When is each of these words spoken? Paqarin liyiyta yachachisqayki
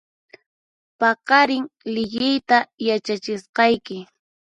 Paqarin 0.99 1.63
liyiyta 1.93 2.57
yachachisqayki 2.87 3.97